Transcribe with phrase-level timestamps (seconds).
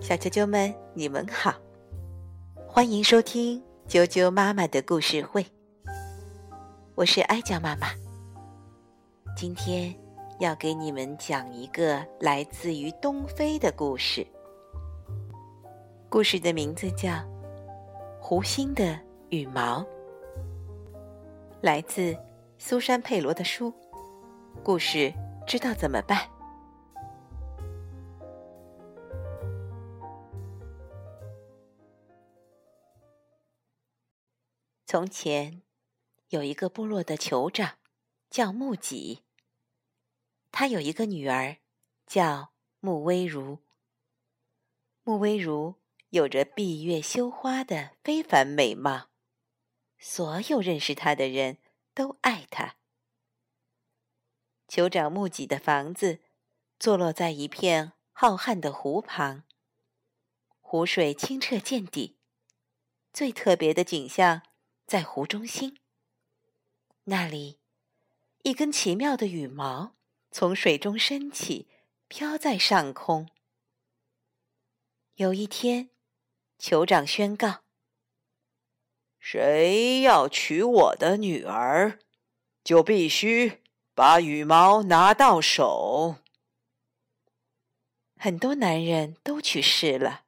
[0.00, 1.54] 小啾啾们，你们好，
[2.66, 5.46] 欢迎收听啾啾妈妈的故事会。
[6.96, 7.86] 我是哀酱妈妈，
[9.36, 9.94] 今天
[10.40, 14.26] 要给你们讲一个来自于东非的故事。
[16.08, 17.10] 故事的名字叫
[18.20, 18.98] 《湖心的
[19.30, 19.80] 羽毛》，
[21.60, 22.16] 来自
[22.58, 23.72] 苏珊佩罗的书。
[24.62, 25.12] 故事
[25.46, 26.33] 知道怎么办？
[34.94, 35.60] 从前，
[36.28, 37.78] 有一个部落的酋长，
[38.30, 39.24] 叫木吉。
[40.52, 41.56] 他有一个女儿，
[42.06, 43.58] 叫穆威如。
[45.02, 45.80] 穆威如
[46.10, 49.08] 有着闭月羞花的非凡美貌，
[49.98, 51.58] 所有认识她的人
[51.92, 52.76] 都爱她。
[54.68, 56.20] 酋长木吉的房子
[56.78, 59.42] 坐落在一片浩瀚的湖旁，
[60.60, 62.16] 湖水清澈见底，
[63.12, 64.42] 最特别的景象。
[64.86, 65.78] 在湖中心，
[67.04, 67.58] 那里，
[68.42, 69.96] 一根奇妙的羽毛
[70.30, 71.68] 从水中升起，
[72.06, 73.28] 飘在上空。
[75.14, 75.90] 有一天，
[76.58, 77.62] 酋长宣告
[79.18, 81.98] ：“谁要娶我的女儿，
[82.62, 83.62] 就必须
[83.94, 86.16] 把羽毛拿到手。”
[88.16, 90.24] 很多男人都去试了，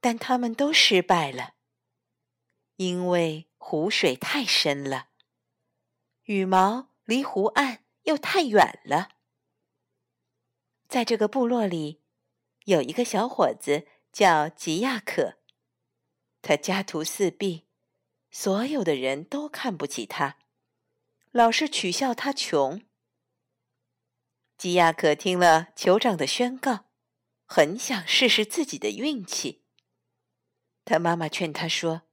[0.00, 1.55] 但他们都失败了。
[2.76, 5.08] 因为湖水太深了，
[6.24, 9.08] 羽毛离湖岸又太远了。
[10.86, 12.02] 在这个部落里，
[12.66, 15.38] 有一个小伙子叫吉亚可，
[16.42, 17.66] 他家徒四壁，
[18.30, 20.38] 所有的人都看不起他，
[21.30, 22.82] 老是取笑他穷。
[24.58, 26.90] 吉亚可听了酋长的宣告，
[27.46, 29.64] 很想试试自己的运气。
[30.84, 32.05] 他妈妈劝他说。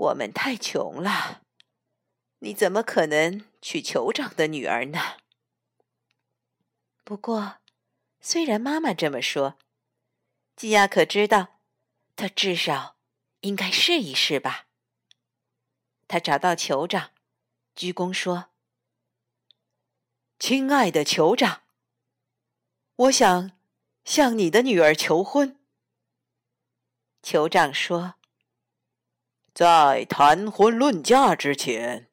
[0.00, 1.42] 我们太穷了，
[2.38, 5.18] 你怎么可能娶酋长的女儿呢？
[7.04, 7.58] 不过，
[8.18, 9.58] 虽然妈妈这么说，
[10.56, 11.60] 基亚可知道，
[12.16, 12.96] 他至少
[13.40, 14.68] 应该试一试吧。
[16.08, 17.10] 他找到酋长，
[17.74, 18.46] 鞠躬说
[20.40, 21.64] ：“亲爱的酋长，
[22.96, 23.52] 我想
[24.04, 25.60] 向你的女儿求婚。”
[27.22, 28.14] 酋长说。
[29.52, 32.08] 在谈婚论嫁之前，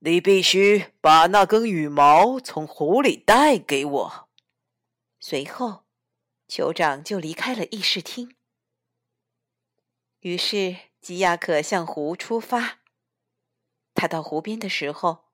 [0.00, 4.28] 你必须把那根羽毛从湖里带给我。
[5.20, 5.84] 随后，
[6.48, 8.34] 酋长就离开了议事厅。
[10.20, 12.80] 于是，吉亚可向湖出发。
[13.94, 15.26] 他到湖边的时候，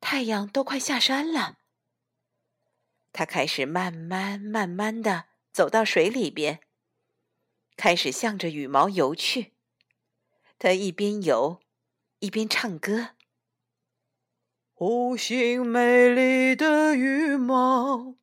[0.00, 1.58] 太阳都快下山了。
[3.12, 6.60] 他开始慢慢慢慢的走到水里边，
[7.76, 9.54] 开始向着羽毛游去。
[10.62, 11.62] 他一边游，
[12.18, 13.12] 一边唱歌。
[14.74, 18.16] 无心美丽的羽毛，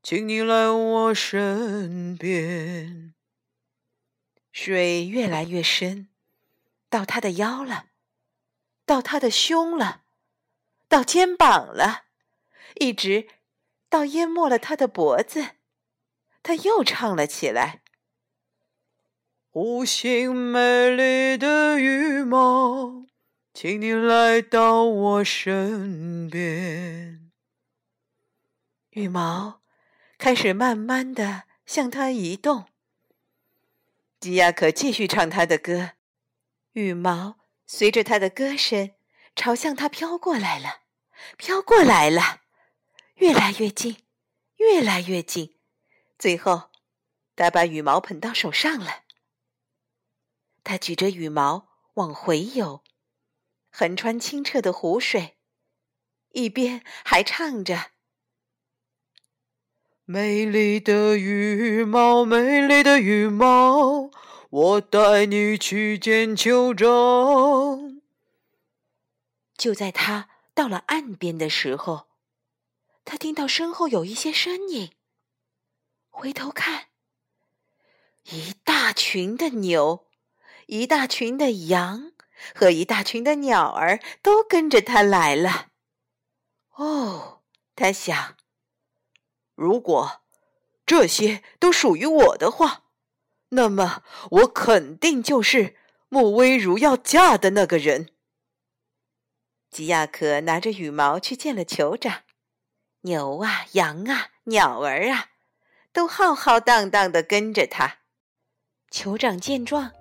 [0.00, 3.12] 请你来我身边。
[4.52, 6.10] 水越来越深，
[6.88, 7.86] 到他的腰了，
[8.86, 10.04] 到他的胸了，
[10.86, 12.04] 到肩膀了，
[12.76, 13.26] 一直
[13.88, 15.56] 到淹没了他的脖子。
[16.44, 17.83] 他又唱了起来。
[19.54, 23.06] 无心美丽的羽毛，
[23.52, 27.30] 请你来到我身边。
[28.90, 29.60] 羽毛
[30.18, 32.64] 开始慢慢的向他移动。
[34.18, 35.92] 吉亚可继续唱他的歌，
[36.72, 38.90] 羽毛随着他的歌声
[39.36, 40.80] 朝向他飘过来了，
[41.36, 42.40] 飘过来了，
[43.18, 43.98] 越来越近，
[44.56, 45.54] 越来越近，
[46.18, 46.70] 最后
[47.36, 49.03] 他把羽毛捧到手上了。
[50.64, 52.82] 他举着羽毛往回游，
[53.70, 55.36] 横穿清澈的湖水，
[56.30, 57.92] 一边还唱着
[60.06, 64.10] ：“美丽的羽毛，美丽的羽毛，
[64.48, 68.00] 我带你去见酋长。”
[69.56, 72.08] 就在他到了岸边的时候，
[73.04, 74.92] 他听到身后有一些声音，
[76.08, 76.86] 回头看，
[78.24, 80.06] 一大群的牛。
[80.66, 82.12] 一大群的羊
[82.54, 85.68] 和一大群的鸟儿都跟着他来了。
[86.76, 87.42] 哦，
[87.76, 88.36] 他想，
[89.54, 90.22] 如果
[90.84, 92.84] 这些都属于我的话，
[93.50, 95.76] 那么我肯定就是
[96.08, 98.10] 穆威如要嫁的那个人。
[99.70, 102.22] 吉亚可拿着羽毛去见了酋长，
[103.02, 105.30] 牛啊、羊啊、鸟儿啊，
[105.92, 107.98] 都浩浩荡荡的跟着他。
[108.90, 109.92] 酋长见状，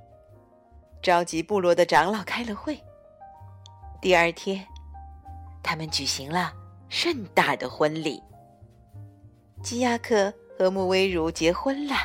[1.04, 2.82] 召集部落的长老开了会。
[4.00, 4.66] 第二天，
[5.62, 6.54] 他们举行了
[6.88, 8.24] 盛大的婚礼。
[9.62, 11.96] 基亚克和穆威如结婚了，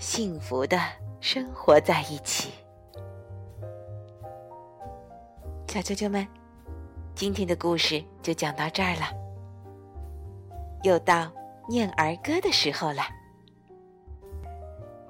[0.00, 0.80] 幸福的
[1.20, 2.50] 生活在一起。
[5.68, 6.26] 小啾啾们，
[7.14, 9.06] 今天的故事就讲到这儿了。
[10.82, 11.30] 又到
[11.68, 13.02] 念儿歌的时候了。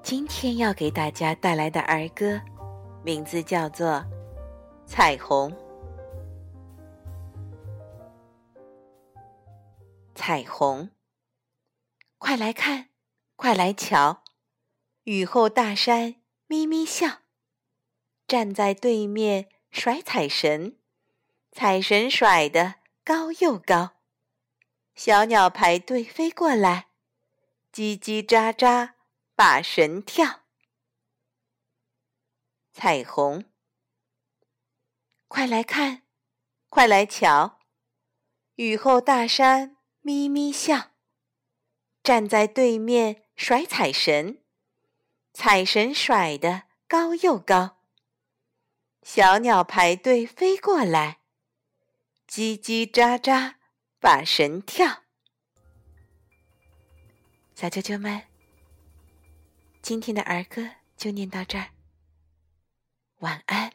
[0.05, 2.39] 今天要给大家带来的儿歌，
[3.03, 3.89] 名字叫做
[4.87, 5.51] 《彩虹》。
[10.15, 10.91] 彩虹，
[12.19, 12.91] 快来看，
[13.35, 14.23] 快来瞧，
[15.05, 16.17] 雨后大山
[16.49, 17.23] 咪咪笑，
[18.29, 19.49] 站在对面。
[19.71, 20.77] 甩彩绳，
[21.51, 23.95] 彩绳甩得高又高，
[24.95, 26.89] 小鸟排队飞过来，
[27.73, 28.91] 叽叽喳喳
[29.35, 30.43] 把绳跳。
[32.73, 33.45] 彩虹，
[35.29, 36.03] 快来看，
[36.69, 37.59] 快来瞧，
[38.57, 40.93] 雨后大山咪咪笑，
[42.03, 44.39] 站在对面甩彩绳，
[45.33, 47.79] 彩绳甩得高又高。
[49.03, 51.21] 小鸟排队飞过来，
[52.29, 53.57] 叽叽喳喳
[54.01, 55.03] 把绳跳。
[57.55, 58.25] 小啾啾们，
[59.85, 60.67] 今天的儿歌
[60.97, 61.69] 就念到这儿，
[63.19, 63.71] 晚安。